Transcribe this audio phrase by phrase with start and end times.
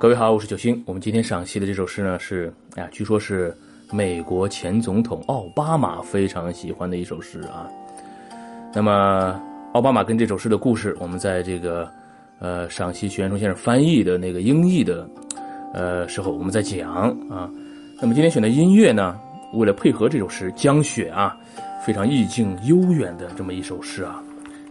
[0.00, 0.80] 各位好，我是九星。
[0.86, 3.52] 我们今天赏析的这首诗呢，是哎呀，据说是
[3.90, 7.66] 美国前总统奥巴马非常喜欢的一首诗啊。
[8.72, 9.42] 那么，
[9.72, 11.90] 奥巴马跟这首诗的故事，我们在这个
[12.38, 15.10] 呃赏析徐元冲先生翻译的那个英译的
[15.74, 16.92] 呃时候，我们在讲
[17.28, 17.50] 啊。
[18.00, 19.18] 那么今天选的音乐呢，
[19.54, 21.36] 为了配合这首诗《江雪》啊，
[21.84, 24.22] 非常意境悠远的这么一首诗啊。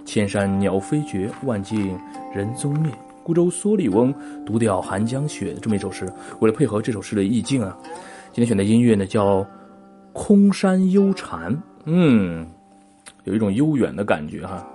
[0.05, 1.99] 千山鸟飞绝，万径
[2.33, 2.89] 人踪灭。
[3.27, 5.53] 孤舟蓑笠翁，独钓寒江雪。
[5.61, 6.09] 这么一首诗，
[6.39, 7.77] 为了配合这首诗的意境啊，
[8.31, 9.39] 今天选的音乐呢叫
[10.13, 11.53] 《空山幽禅》。
[11.83, 12.47] 嗯，
[13.25, 14.65] 有一种悠远的感觉哈，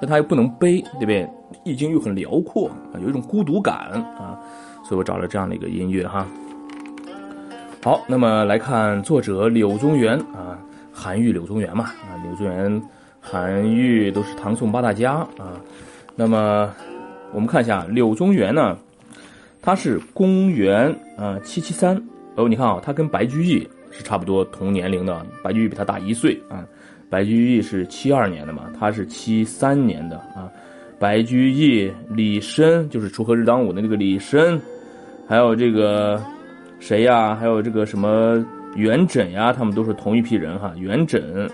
[0.00, 1.28] 但它又不能悲，对不对？
[1.64, 3.74] 意境又很辽阔啊，有一种孤独感
[4.18, 4.40] 啊，
[4.82, 6.26] 所以我找了这样的一个音乐哈。
[7.84, 10.58] 好，那么来看作者柳宗元啊，
[10.90, 12.82] 韩愈、柳宗元嘛啊，柳宗元、
[13.20, 15.60] 韩愈都是唐宋八大家啊，
[16.16, 16.74] 那么。
[17.32, 18.76] 我们看一下柳宗元呢，
[19.60, 21.96] 他是公元啊七七三
[22.36, 26.64] 哦，你看啊，他跟白居易是差不多同年龄的，白居易比他大一岁啊。
[27.10, 30.50] 白居易是七二年的嘛，他是七三年的啊。
[30.98, 34.58] 白居易、李绅就是锄禾日当午的那个李绅，
[35.26, 36.22] 还有这个
[36.80, 37.34] 谁呀？
[37.34, 38.42] 还有这个什么
[38.76, 39.52] 元稹呀？
[39.52, 40.72] 他们都是同一批人哈。
[40.76, 41.50] 元稹，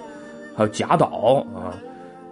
[0.54, 1.74] 还有贾岛啊。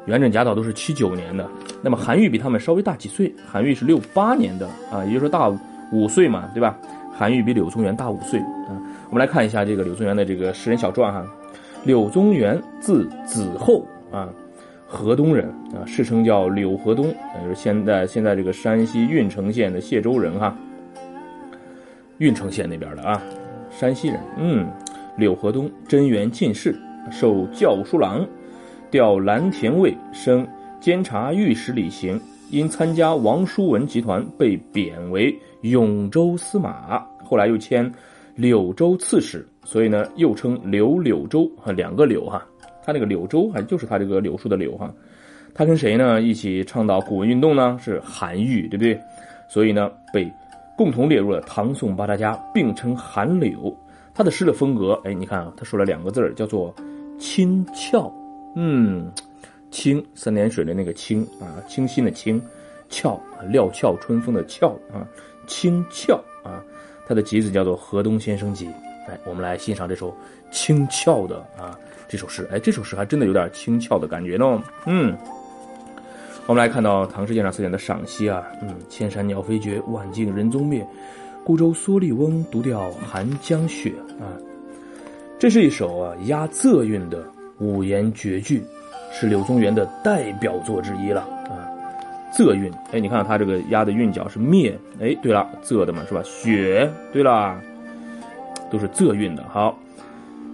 [0.06, 1.46] 元稹、贾岛都是七九年的，
[1.82, 5.48] 那么韩愈比他们稍微大几岁，韩愈是六八年的啊，也就是说大
[5.92, 6.78] 五岁嘛，对吧？
[7.12, 8.78] 韩愈比柳宗元大五岁啊。
[9.10, 11.26] 我们来看一下这个柳宗元的这个诗人小传哈。
[11.84, 14.28] 柳宗元字子厚啊，
[14.86, 20.56] 河东人啊，世称叫柳河东，也就是现在现在这个山西运城县的谢州人哈。
[22.18, 23.20] 运城县那边的啊，
[23.70, 24.20] 山西人。
[24.36, 24.66] 嗯，
[25.16, 26.74] 柳河东，贞元进士，
[27.10, 28.26] 授校书郎。
[28.96, 30.48] 调蓝田尉，升
[30.80, 32.18] 监察御史礼行。
[32.50, 37.06] 因参加王叔文集团，被贬为永州司马。
[37.22, 37.92] 后来又迁
[38.34, 42.42] 柳州刺史，所以呢，又称柳柳州哈，两个柳哈。
[42.82, 44.90] 他那个柳州还就是他这个柳树的柳哈。
[45.52, 47.76] 他跟谁呢一起倡导古文运动呢？
[47.78, 48.98] 是韩愈，对不对？
[49.46, 50.26] 所以呢，被
[50.74, 53.76] 共同列入了唐宋八大家，并称韩柳。
[54.14, 56.74] 他的诗的风格，哎，你看啊，他说了两个字儿，叫做
[57.18, 58.10] 清俏。
[58.58, 59.12] 嗯，
[59.70, 62.40] 清三点水的那个清啊，清新的清，
[62.88, 65.06] 俏啊，料峭春风的俏啊，
[65.46, 66.64] 清俏啊，
[67.06, 68.66] 它的集子叫做《河东先生集》。
[69.08, 70.16] 哎，我们来欣赏这首
[70.50, 71.78] 清俏的啊
[72.08, 72.48] 这首诗。
[72.50, 74.62] 哎，这首诗还真的有点清俏的感觉呢。
[74.86, 75.14] 嗯，
[76.46, 78.42] 我们来看到唐诗鉴赏词典的赏析啊。
[78.62, 80.84] 嗯，千山鸟飞绝，万径人踪灭，
[81.44, 84.32] 孤舟蓑笠翁，独钓寒江雪啊。
[85.38, 87.22] 这是一首啊押仄韵的。
[87.58, 88.62] 五言绝句
[89.12, 91.64] 是柳宗元的代表作之一了啊，
[92.32, 96.20] 仄韵，哎，你看他这个押的韵脚是灭，哎，对了，仄的嘛是吧？
[96.22, 97.58] 雪，对了，
[98.70, 99.42] 都是仄韵的。
[99.48, 99.74] 好，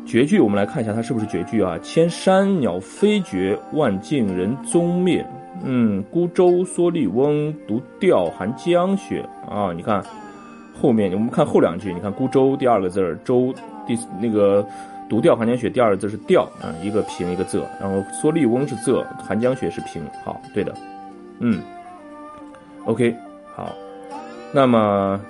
[0.06, 1.76] 绝句我们来看一下它是不是绝句啊？
[1.82, 5.26] 千山鸟飞绝，万径人踪灭。
[5.64, 9.72] 嗯，孤舟蓑笠翁，独钓寒江雪啊。
[9.74, 10.04] 你看
[10.80, 13.52] 后面，我们看后两句，你看孤舟第二个字儿，舟
[13.86, 14.64] 第那个。
[15.12, 20.02] 独钓寒江雪，第二个字是钓啊，一个平一个仄，然后蓑笠翁是仄，寒江雪是平。
[20.24, 20.74] 好，对的，
[21.40, 21.60] 嗯
[22.86, 23.14] ，OK，
[23.54, 23.70] 好，
[24.52, 25.20] 那么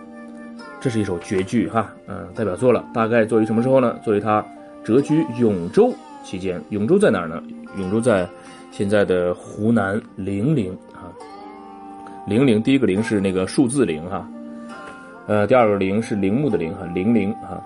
[0.80, 3.98] 这是一首绝句哈，嗯，代表作了，大概作于什么时候呢？
[4.04, 4.40] 作为他
[4.84, 5.92] 谪居永州
[6.22, 6.62] 期间。
[6.68, 7.42] 永州在哪儿呢？
[7.76, 8.24] 永州在
[8.70, 11.10] 现在的湖南零陵啊。
[12.28, 14.24] 零陵第一个陵是那个数字零哈，
[15.26, 17.60] 呃，第二个陵是陵墓的陵哈，零陵哈。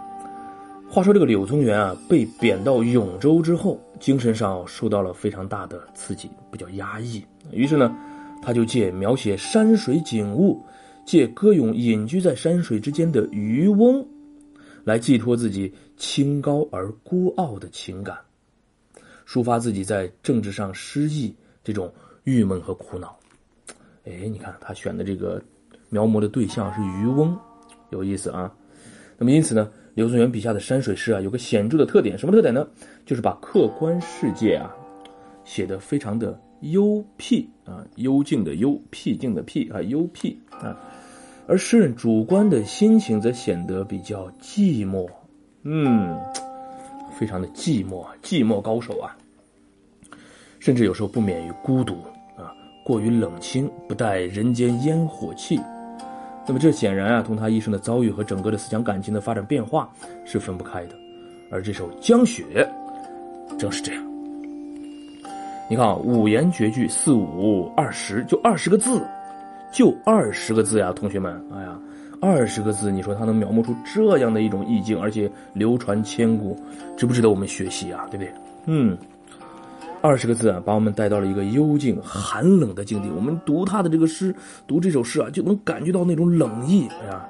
[0.89, 7.23] 话说这个柳宗元啊，被贬到永州之后，精神上受到了非常大的刺激，比较压抑。
[7.51, 7.95] 于是呢，
[8.41, 10.59] 他就借描写山水景物，
[11.05, 14.07] 借歌咏隐居在山水之间的渔翁，
[14.85, 18.17] 来寄托自己清高而孤傲的情感，
[19.27, 21.93] 抒发自己在政治上失意这种
[22.25, 23.19] 郁闷和苦恼。
[24.05, 25.43] 哎，你看他选的这个
[25.91, 27.37] 描摹的对象是渔翁，
[27.91, 28.51] 有意思啊。
[29.19, 29.69] 那么因此呢？
[29.97, 32.69] 柳宗元笔下的山水诗啊，有个显著的特点，什么特点呢？
[33.07, 34.71] 就是把客观世界啊
[35.43, 40.79] 写得非常的幽僻啊，幽静的幽，僻静的僻啊，幽僻啊。
[41.47, 45.09] 而诗人主观的心情则显得比较寂寞，
[45.63, 46.15] 嗯，
[47.19, 49.17] 非常的寂寞，寂寞高手啊。
[50.59, 51.95] 甚至有时候不免于孤独
[52.37, 52.53] 啊，
[52.85, 55.59] 过于冷清，不带人间烟火气。
[56.47, 59.89] 那么这显然啊，同他一生的遭遇和整个的思想感情的发展变化
[60.25, 60.95] 是分不开的，
[61.51, 62.45] 而这首《江雪》
[63.59, 64.03] 正是这样。
[65.69, 69.03] 你看啊，五言绝句，四五二十，就二十个字，
[69.73, 71.77] 就二十个字呀，同学们，哎呀，
[72.21, 76.57] 二十个字，你说他能描摹出这样的一种意境，而且流传千古，
[76.97, 78.07] 值不值得我们学习啊？
[78.09, 78.33] 对不对？
[78.67, 78.97] 嗯，
[80.03, 83.11] 二十个字啊，把我们带到了一个幽静寒冷的境地。
[83.11, 84.35] 我们读他的这个诗，
[84.67, 86.87] 读这首诗啊，就能感觉到那种冷意。
[87.03, 87.27] 哎呀，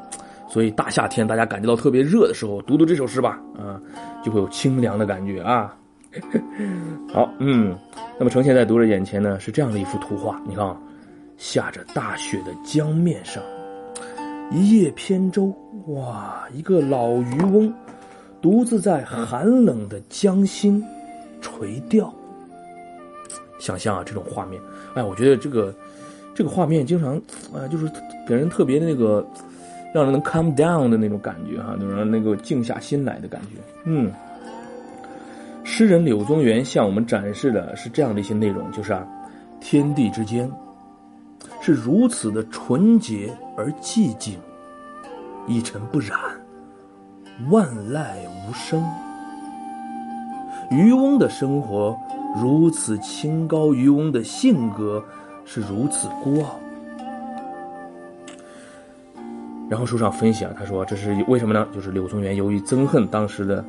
[0.49, 3.81] 所以大夏天大家感觉到特别热的时候，读读这首诗吧，啊，
[4.23, 5.75] 就会有清凉的感觉啊。
[7.13, 7.77] 好，嗯，
[8.19, 10.41] 那么呈现在读者眼前呢，是这样的一幅图画。
[10.47, 10.77] 你看啊，
[11.39, 13.43] 下着大雪的江面上。
[14.53, 15.53] 一叶扁舟，
[15.89, 16.45] 哇！
[16.55, 17.73] 一个老渔翁，
[18.41, 20.81] 独自在寒冷的江心
[21.41, 22.15] 垂钓。
[23.59, 24.61] 想象啊，这种画面，
[24.95, 25.75] 哎，我觉得这个
[26.35, 27.17] 这个画面经常
[27.53, 27.91] 啊，就是
[28.27, 29.27] 给人特别的那个，
[29.95, 33.61] 让人能 calm down 的那种感觉哈，能让那个静下心来的感觉。
[33.85, 34.13] 嗯，
[35.65, 39.07] 诗人柳宗元向我们展示的是这样的一些内容，就是啊，
[39.61, 40.51] 天地之间。
[41.61, 44.39] 是如此的纯洁而寂静，
[45.49, 46.17] 一尘不染，
[47.51, 48.05] 万籁
[48.47, 48.85] 无声。
[50.71, 51.97] 渔翁的生活
[52.41, 52.97] 如此。
[52.99, 55.03] 清高，渔翁的性格
[55.45, 56.59] 是如此孤傲。
[59.69, 61.67] 然后书上分析啊，他说这是为什么呢？
[61.75, 63.65] 就是柳宗元由于憎恨当时的，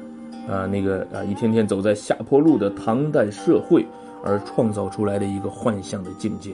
[0.48, 3.86] 啊那个啊一天天走在下坡路的唐代社会。
[4.24, 6.54] 而创造出来的一个幻象的境界，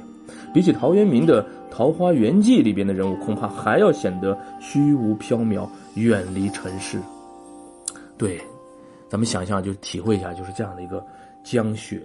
[0.54, 5.66] 比起陶渊明的《桃花源记》里边的人物，恐怕还要显得虚无缥缈、
[5.96, 7.00] 远离尘世。
[8.18, 8.40] 对，
[9.08, 11.04] 咱们想象，就体会一下，就是这样的一个
[11.44, 12.02] 江雪，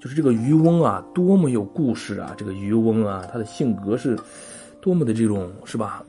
[0.00, 2.34] 就是这个渔翁啊，多么有故事啊！
[2.38, 4.18] 这个渔翁啊，他的性格是
[4.80, 6.04] 多么的这种，是吧？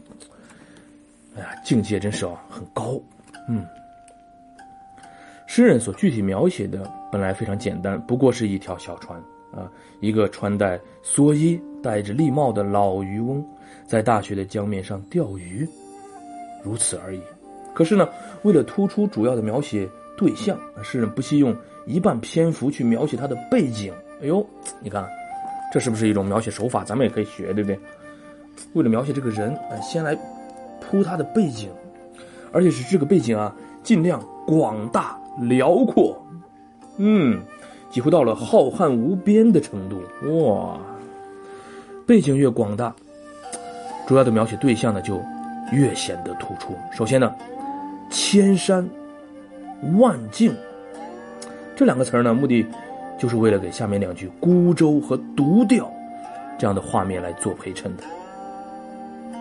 [1.36, 3.02] 哎呀，境界真是啊，很高，
[3.48, 3.66] 嗯。
[5.48, 9.20] 诗人所具体描写的本来非常简单，不过是一条小船
[9.52, 9.68] 啊，
[10.00, 13.44] 一个穿戴蓑衣、戴着笠帽的老渔翁，
[13.88, 15.68] 在大雪的江面上钓鱼，
[16.64, 17.22] 如此而已。
[17.74, 18.08] 可是呢，
[18.44, 21.56] 为了突出主要的描写对象，诗人不惜用
[21.90, 23.92] 一半篇幅去描写他的背景。
[24.22, 24.46] 哎呦，
[24.80, 25.04] 你看，
[25.74, 26.84] 这是不是一种描写手法？
[26.84, 27.80] 咱们也可以学，对不对？
[28.74, 30.16] 为了描写这个人，先来
[30.80, 31.70] 铺他的背景，
[32.52, 33.54] 而且是这个背景啊，
[33.84, 35.18] 尽量广大。
[35.44, 36.22] 辽阔，
[36.98, 37.40] 嗯，
[37.90, 40.02] 几乎到了浩瀚无边的程度。
[40.44, 40.78] 哇，
[42.06, 42.94] 背景越广大，
[44.06, 45.18] 主要的描写对象呢就
[45.72, 46.76] 越显得突出。
[46.92, 47.34] 首先呢，
[48.10, 48.86] 千山
[49.98, 50.54] 万径
[51.80, 52.66] 这两个词儿呢，目的
[53.18, 55.90] 就是为了给下面两句孤舟和独钓
[56.58, 58.04] 这样的画面来做陪衬的，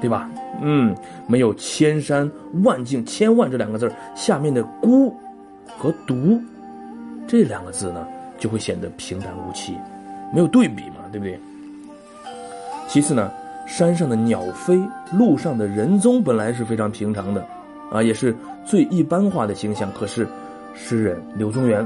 [0.00, 0.30] 对吧？
[0.62, 0.94] 嗯，
[1.26, 2.30] 没有千山
[2.62, 5.12] 万径、千万这两个字下面的孤。
[5.76, 6.40] 和独
[7.26, 8.06] 这两个字呢，
[8.38, 9.74] 就会显得平淡无奇，
[10.32, 11.36] 没有对比嘛，对不对？
[12.86, 13.32] 其次呢，
[13.66, 14.80] 山上的鸟飞，
[15.12, 17.44] 路上的人踪，本来是非常平常的，
[17.90, 18.32] 啊，也是
[18.64, 19.90] 最一般化的形象。
[19.92, 20.24] 可是，
[20.72, 21.84] 诗人柳宗元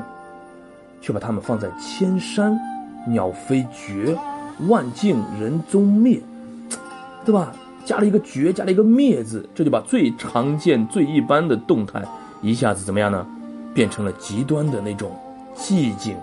[1.02, 2.58] 却把它们放在千山
[3.06, 4.16] 鸟飞绝，
[4.69, 6.19] 万径人踪灭，
[7.26, 7.54] 对吧？
[7.84, 12.00] 加了一个绝，加了一个灭字，这就把最常见、最一般的动态
[12.40, 13.26] 一下子怎么样呢？
[13.75, 15.10] 变成了极端的那种
[15.56, 16.14] 寂静，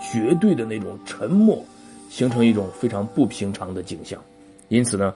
[0.00, 1.64] 绝对的那种沉默，
[2.10, 4.18] 形成一种非常不平常的景象。
[4.68, 5.14] 因此呢，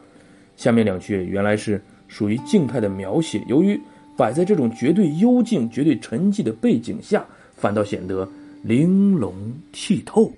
[0.56, 3.80] 下面两句原来是属于静态的描写，由于
[4.16, 7.24] 摆在这种绝对幽静、绝对沉寂的背景下，
[7.56, 8.28] 反倒显得
[8.62, 9.34] 玲珑
[9.72, 10.32] 剔透。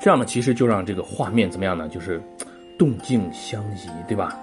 [0.00, 1.88] 这样呢，其实就让这个画面怎么样呢？
[1.88, 2.20] 就是
[2.78, 4.38] 动静相宜，对吧？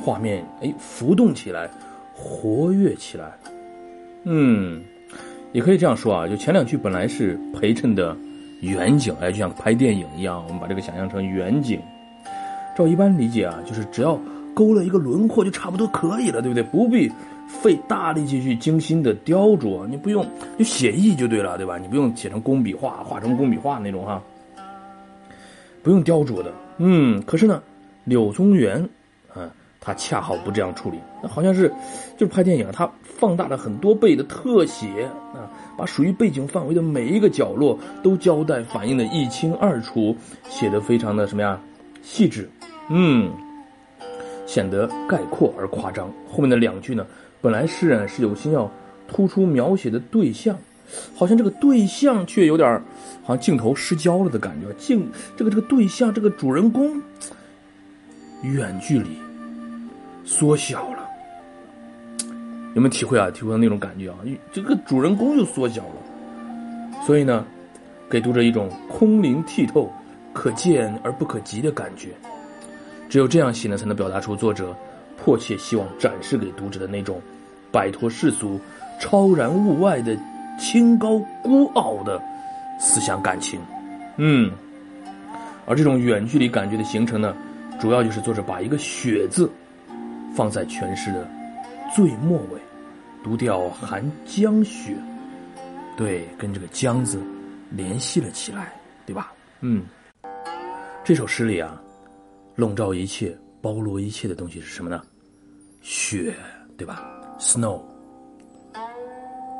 [0.00, 1.68] 画面哎浮动起来，
[2.14, 3.32] 活跃起来。
[4.24, 4.82] 嗯，
[5.52, 8.16] 也可以这样说啊，就前两句本来是陪衬的
[8.60, 11.80] 远景，哎，就像拍电影一样，我们把这个想象成远景。
[12.76, 14.20] 照一般理解啊，就是只要
[14.54, 16.62] 勾勒一个轮廓就差不多可以了，对不对？
[16.62, 17.10] 不必
[17.48, 20.24] 费大力气去精心的雕琢，你不用
[20.56, 21.78] 就写意就对了，对吧？
[21.78, 24.22] 你不用写成工笔画，画成工笔画那种哈，
[25.82, 26.52] 不用雕琢的。
[26.76, 27.62] 嗯，可是呢，
[28.04, 28.88] 柳宗元
[29.34, 29.50] 啊。
[29.80, 31.72] 他恰好不这样处理，那好像是，
[32.18, 40.14] 就是拍电影，他放大了很多倍的特写啊，把属于背景范围的每一个角落都交代反映的一清二楚，
[40.48, 41.58] 写的非常的什么呀，
[42.02, 42.50] 细致，
[42.90, 43.30] 嗯，
[44.46, 46.10] 显得概括而夸张。
[46.28, 47.06] 后面的两句呢，
[47.40, 48.70] 本来诗人是有心要
[49.06, 50.56] 突出描写的对象，
[51.14, 52.82] 好像这个对象却有点
[53.22, 57.00] 好像镜头失焦了的感觉，镜这个这个对象这个主人公
[58.42, 59.08] 远距离。
[60.24, 61.08] 缩小了，
[62.74, 63.30] 有没有体会啊？
[63.30, 64.18] 体会到那种感觉啊？
[64.52, 67.46] 这个主人公又缩小了，所以呢，
[68.10, 69.90] 给读者一种空灵剔透、
[70.34, 72.10] 可见而不可及的感觉。
[73.08, 74.76] 只有这样写呢，才能表达出作者
[75.22, 77.20] 迫切希望展示给读者的那种
[77.70, 78.58] 摆脱世俗、
[79.00, 80.16] 超然物外的
[80.58, 82.22] 清高孤傲的
[82.78, 83.60] 思想感情。
[84.16, 84.50] 嗯，
[85.66, 87.36] 而这种远距离感觉的形成呢，
[87.80, 89.50] 主要就是作者把一个“雪”字
[90.34, 91.28] 放在诠释的
[91.94, 92.60] 最末尾，
[93.22, 94.96] 读掉寒江雪，
[95.96, 97.20] 对，跟这个江字
[97.70, 98.72] 联系了起来，
[99.04, 99.32] 对吧？
[99.60, 99.84] 嗯，
[101.04, 101.80] 这首诗里啊。
[102.56, 105.02] 笼罩一切、包罗一切的东西是什么呢？
[105.82, 106.34] 雪，
[106.76, 107.04] 对吧
[107.38, 107.80] ？Snow，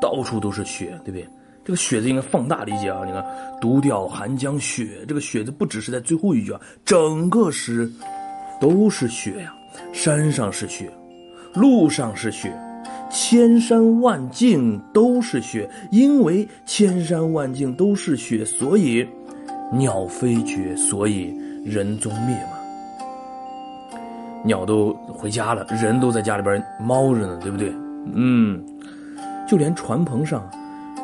[0.01, 1.27] 到处都是雪，对不对？
[1.65, 3.03] 这个“雪”字应该放大理解啊！
[3.05, 3.23] 你看
[3.61, 7.91] ，“独钓寒江雪”，这个“雪”字不只是在最后一句啊，整个诗
[8.59, 9.53] 都是雪呀。
[9.93, 10.91] 山上是雪，
[11.53, 12.51] 路上是雪，
[13.11, 15.69] 千山万径都是雪。
[15.91, 19.07] 因为千山万径都是雪，所以
[19.71, 21.31] 鸟飞绝，所以
[21.63, 22.58] 人踪灭嘛。
[24.43, 27.73] 鸟都回家了，人都在家里边猫着呢，对不对？
[28.13, 28.63] 嗯，
[29.47, 30.49] 就连船棚上，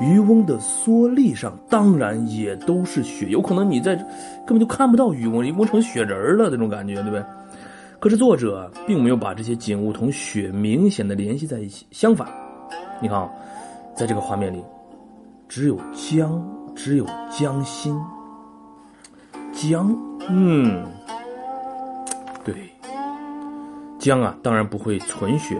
[0.01, 3.27] 渔翁的蓑笠上，当然也都是雪。
[3.27, 3.95] 有可能你在
[4.45, 7.23] 根本就看不到渔翁，渔翁成雪人了，那种感觉，对不对？
[7.99, 11.85] 可是作者并没有把这些景物同雪明显的联系在一起。
[11.91, 12.27] 相反，
[13.01, 13.29] 你看啊，
[13.95, 14.63] 在这个画面里，
[15.47, 16.43] 只有江，
[16.75, 17.99] 只有江心。
[19.53, 19.97] 江，
[20.29, 20.83] 嗯，
[22.43, 22.53] 对。
[24.05, 25.59] 江啊，当然不会存雪，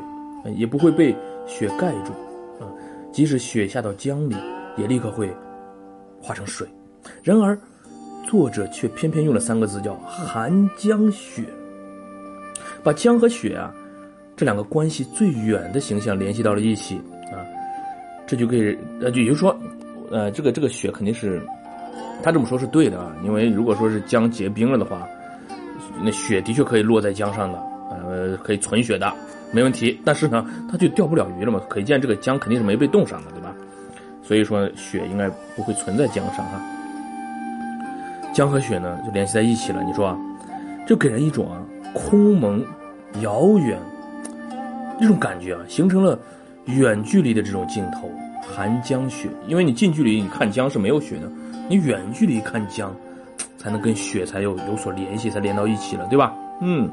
[0.55, 1.15] 也不会被
[1.47, 2.11] 雪盖住，
[2.63, 2.69] 啊，
[3.11, 4.35] 即使雪下到江里，
[4.77, 5.27] 也立刻会
[6.21, 6.67] 化成水。
[7.23, 7.57] 然而，
[8.23, 11.41] 作者却偏偏用了三个字，叫“寒江雪”，
[12.85, 13.73] 把江和雪啊
[14.35, 16.97] 这两个关系最远的形象联系到了一起
[17.33, 17.41] 啊，
[18.27, 19.57] 这就可以，呃，也就是说，
[20.11, 21.41] 呃，这个这个雪肯定是
[22.21, 25.07] 他这么说是对的啊，因为如果说是江结冰了的话，
[26.03, 27.74] 那雪的确可以落在江上的。
[28.15, 29.13] 呃，可以存雪的，
[29.51, 29.99] 没问题。
[30.05, 31.59] 但是呢，它就钓不了鱼了嘛。
[31.67, 33.53] 可见这个江肯定是没被冻上的，对吧？
[34.23, 36.61] 所以说雪应该不会存在江上哈。
[38.33, 40.17] 江和雪呢就联系在一起了，你说啊，
[40.87, 41.61] 就给人一种啊
[41.93, 42.63] 空蒙、
[43.21, 43.77] 遥远
[44.99, 46.17] 这种感觉啊，形成了
[46.65, 48.09] 远距离的这种镜头。
[48.41, 51.29] 寒江雪，因为你近距离你看江是没有雪的，
[51.67, 52.95] 你远距离看江，
[53.57, 56.33] 才能跟雪才有有所联系，才连到一起了，对吧？
[56.61, 56.89] 嗯。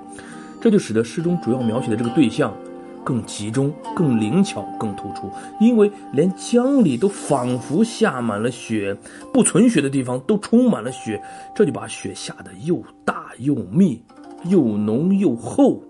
[0.62, 2.56] 这就使得诗中主要描写的这个对象
[3.04, 5.28] 更集中、更灵巧、更突出，
[5.58, 8.96] 因为连江里都仿佛下满了雪，
[9.32, 11.20] 不存雪的地方都充满了雪，
[11.52, 14.00] 这就把雪下得又大又密、
[14.44, 15.82] 又浓又厚。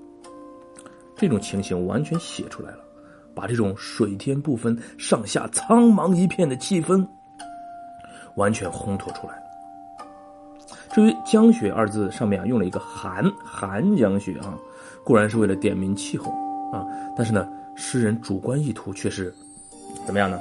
[1.14, 2.78] 这种情形完全写出来了，
[3.34, 7.06] 把这种水天不分、上下苍茫一片的气氛
[8.36, 9.41] 完全烘托出来。
[10.92, 14.54] 至于“江雪”二字上面啊，用了一个“寒”，寒江雪啊，
[15.02, 16.30] 固然是为了点明气候
[16.70, 16.84] 啊，
[17.16, 19.34] 但是呢，诗人主观意图却是
[20.04, 20.38] 怎么样呢？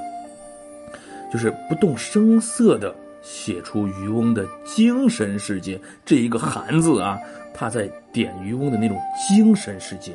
[1.32, 5.80] 就是不动声色的写出渔翁的精神世界。
[6.04, 7.18] 这一个“寒”字啊，
[7.54, 10.12] 他在点渔翁的那种精神世界。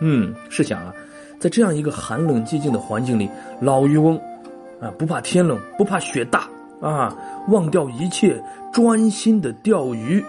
[0.00, 0.94] 嗯，试想啊，
[1.38, 3.28] 在这样一个寒冷寂静的环境里，
[3.60, 4.16] 老渔翁
[4.80, 6.48] 啊，不怕天冷，不怕雪大。
[6.80, 7.14] 啊，
[7.48, 8.42] 忘掉一切，
[8.72, 10.24] 专心的钓鱼。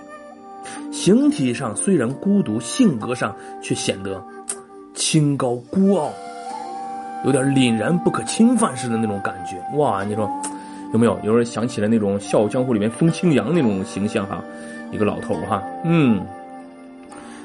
[0.91, 4.21] 形体上虽然孤独，性格上却显得
[4.93, 6.11] 清高孤傲，
[7.25, 9.55] 有点凛然不可侵犯似的那种感觉。
[9.77, 10.29] 哇，你说
[10.93, 11.17] 有没有？
[11.23, 14.43] 有人想起了那种《笑傲江湖》里面风清扬那种形象哈，
[14.91, 16.25] 一个老头哈，嗯，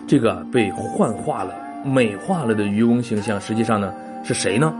[0.08, 1.54] 这个被幻化了、
[1.84, 3.92] 美化了的渔翁形象，实际上呢
[4.24, 4.74] 是谁呢？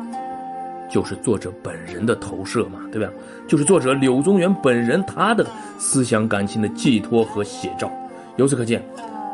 [0.93, 3.11] 就是作者本人的投射嘛，对吧？
[3.49, 5.47] 就是作者柳宗元本人他的
[5.79, 7.91] 思想感情的寄托和写照。
[8.37, 8.83] 由此可见，“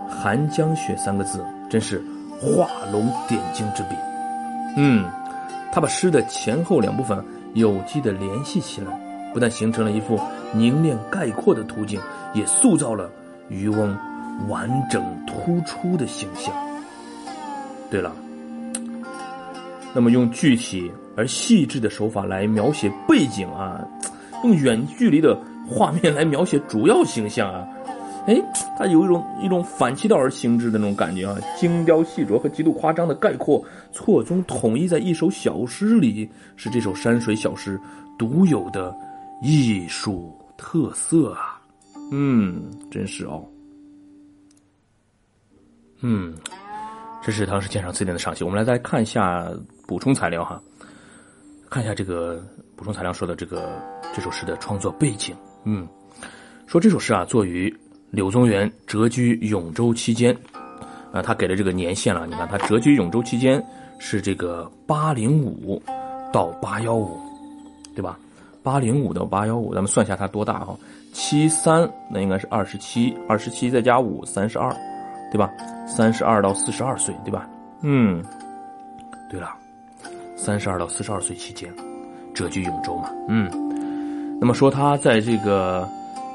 [0.08, 2.00] 寒江雪”三个字真是
[2.40, 3.88] 画龙点睛之笔。
[4.76, 5.04] 嗯，
[5.72, 7.22] 他把诗的前后两部分
[7.54, 8.92] 有机的联系起来，
[9.34, 10.18] 不但形成了一幅
[10.52, 12.00] 凝练概括的图景，
[12.34, 13.10] 也塑造了
[13.48, 13.96] 渔翁
[14.48, 16.54] 完整突出的形象。
[17.90, 18.12] 对了。
[19.94, 23.84] 那么用具体而细致的手法来描写背景啊，
[24.44, 25.36] 用远距离的
[25.68, 27.66] 画面来描写主要形象啊，
[28.28, 28.40] 哎，
[28.78, 33.60] 它有一种一种反其道而行之的那种感觉啊，精雕细琢和极度夸张的概括
[33.90, 37.76] 错综统一在一首小诗里，是这首山水小诗
[38.16, 38.94] 独有的
[39.42, 41.60] 艺术特色啊，
[42.12, 43.44] 嗯，真是哦，
[46.00, 46.32] 嗯。
[47.20, 49.44] 这是唐诗鉴赏词典的赏析，我们来再看一下
[49.88, 50.62] 补充材料哈，
[51.70, 52.42] 看一下这个
[52.76, 53.80] 补充材料说的这个
[54.14, 55.36] 这首诗的创作背景。
[55.64, 55.86] 嗯，
[56.66, 57.74] 说这首诗啊，作于
[58.10, 60.34] 柳宗元谪居永州期间，
[61.12, 62.26] 啊，他给了这个年限了。
[62.26, 63.62] 你看，他谪居永州期间
[63.98, 65.82] 是这个八零五
[66.32, 67.18] 到八幺五，
[67.94, 68.18] 对吧？
[68.62, 70.76] 八零五到八幺五，咱们算一下他多大哈？
[71.12, 74.74] 七三那应该是二十七，二十七再加五，三十二，
[75.30, 75.50] 对吧？
[75.86, 77.48] 三十二到四十二岁，对吧？
[77.82, 78.22] 嗯，
[79.30, 79.54] 对了，
[80.38, 81.70] 三十二到四十二岁期间
[82.32, 83.50] 谪居永州嘛，嗯。
[84.40, 85.86] 那么说他在这个。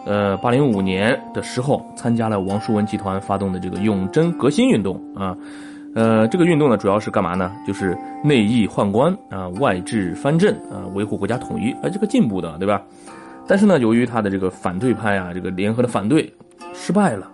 [0.05, 5.33] 呃，八零五年的时候，参加了王叔文集团发动的这个永贞革新运动啊，
[5.95, 7.49] 呃，这个运动呢，主要是干嘛呢？
[7.65, 12.83] 就是内抑宦官啊，外治藩镇啊，维护国家统一，啊，这个进步的，对吧？
[13.47, 16.29] 但是呢，由于他的这个反对派啊，这个联合的反对
[16.73, 17.31] 失败了，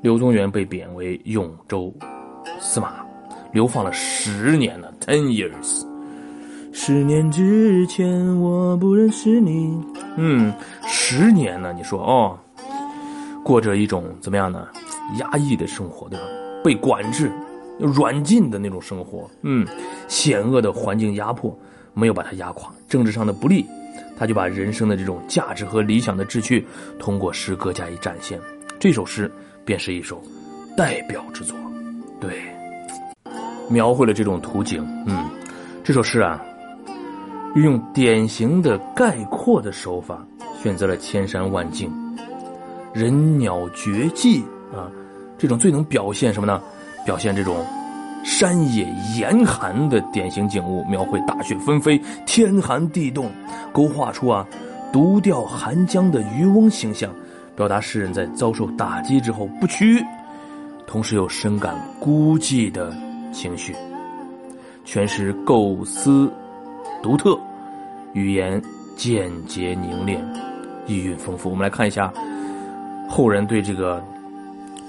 [0.00, 1.92] 柳宗元被贬为永州
[2.58, 3.01] 司马，
[3.52, 5.84] 流放了十年了，ten years。
[6.72, 9.78] 十年之前，我不认识你。
[10.16, 10.52] 嗯，
[10.86, 11.72] 十年呢？
[11.76, 12.38] 你说哦，
[13.44, 14.66] 过着一种怎么样呢？
[15.18, 16.24] 压抑的生活，对吧？
[16.64, 17.30] 被管制、
[17.78, 19.30] 软禁的那种生活。
[19.42, 19.66] 嗯，
[20.08, 21.54] 险恶的环境压迫
[21.92, 23.66] 没有把他压垮，政治上的不利，
[24.16, 26.66] 他就把人生的这种价值和理想的志趣
[26.98, 28.40] 通过诗歌加以展现。
[28.80, 29.30] 这首诗
[29.62, 30.22] 便是一首
[30.74, 31.71] 代表之作，对，
[33.72, 34.86] 描绘了这种图景。
[35.06, 35.24] 嗯，
[35.82, 36.40] 这首诗啊。
[37.54, 40.26] 运用典型的概括的手法，
[40.62, 41.92] 选择了千山万径、
[42.94, 44.88] 人鸟绝迹啊，
[45.36, 46.58] 这种最能表现什么呢？
[47.04, 47.62] 表现这种
[48.24, 48.86] 山野
[49.18, 53.30] 严寒的典型景物，描绘大雪纷飞、天寒地冻，
[53.70, 54.46] 勾画出啊
[54.90, 57.12] 独钓寒江的渔翁形象，
[57.54, 60.02] 表达诗人在遭受打击之后不屈，
[60.86, 62.96] 同时又深感孤寂的
[63.32, 63.74] 情绪，
[64.84, 66.30] 全诗构思。
[67.02, 67.36] 独特，
[68.12, 68.62] 语言
[68.96, 70.24] 简洁凝练，
[70.86, 71.50] 意蕴丰富。
[71.50, 72.12] 我们来看一下
[73.08, 74.00] 后人对这个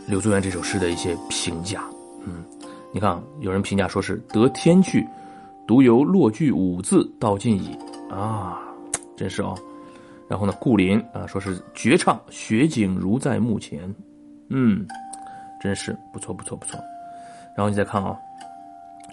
[0.05, 1.83] 柳宗元这首诗的一些评价。
[2.23, 2.43] 嗯，
[2.91, 5.07] 你看，有人评价说是得天趣，
[5.65, 7.75] 独由落句五字道尽矣。
[8.11, 8.61] 啊，
[9.17, 9.57] 真是哦。
[10.27, 13.91] 然后呢，顾林啊，说是绝唱，雪景如在目前。
[14.49, 14.85] 嗯，
[15.59, 16.79] 真是不错，不错，不错。
[17.57, 18.15] 然后你再看啊，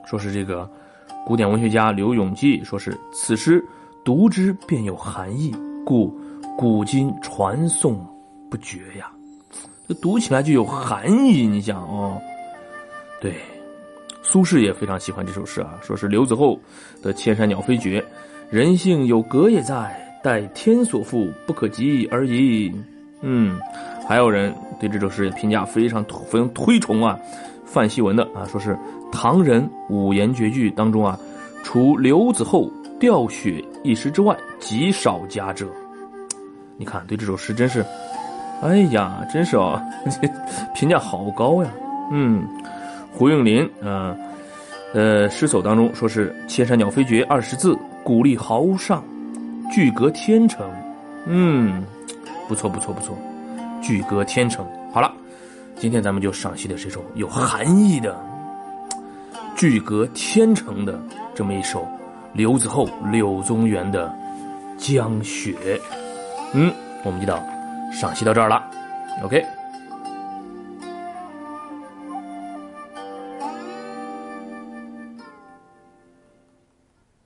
[0.05, 0.69] 说是这个。
[1.27, 3.63] 古典文学家刘永济说：“是此诗
[4.03, 6.19] 读之便有含义，故
[6.57, 8.05] 古今传颂
[8.51, 9.13] 不绝呀。
[9.87, 11.47] 这读起来就有含义。
[11.47, 12.19] 你想哦，
[13.21, 13.35] 对，
[14.23, 16.59] 苏轼也非常喜欢这首诗啊，说是刘子厚
[17.03, 18.01] 的《千山鸟飞绝》，
[18.49, 22.73] 人性有格也在，待天所赋，不可及而已。
[23.21, 23.61] 嗯，
[24.09, 27.19] 还有人对这首诗评价非常非常推崇啊。”
[27.67, 28.77] 范希文的啊，说是
[29.11, 31.19] 唐人五言绝句当中啊，
[31.63, 35.67] 除刘子厚钓雪一诗之外，极少佳者。
[36.77, 37.85] 你看，对这首诗真是，
[38.63, 39.83] 哎呀，真是啊，
[40.75, 41.71] 评价好高呀。
[42.13, 42.47] 嗯，
[43.13, 44.17] 胡应麟啊，
[44.95, 49.05] 呃，诗首当中说是“千山鸟飞绝”二十字，鼓励豪上，
[49.73, 50.67] 句阁天成。
[51.27, 51.85] 嗯，
[52.49, 53.17] 不错不错不错，
[53.83, 54.67] 句阁天成。
[54.93, 55.13] 好了。
[55.77, 58.15] 今天咱们就赏析的这首有含义的
[59.61, 60.99] “句阁天成”的
[61.35, 61.87] 这么一首
[62.33, 64.09] 刘子厚、柳宗元的
[64.79, 65.53] 《江雪》。
[66.55, 66.73] 嗯，
[67.05, 67.45] 我们就到
[67.93, 68.65] 赏析到这儿了。
[69.23, 69.60] OK。